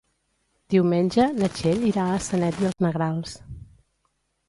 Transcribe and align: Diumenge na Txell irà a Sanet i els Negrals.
Diumenge 0.73 1.27
na 1.43 1.51
Txell 1.59 1.87
irà 1.91 2.09
a 2.09 2.19
Sanet 2.31 2.65
i 2.65 2.69
els 2.73 2.83
Negrals. 2.89 3.41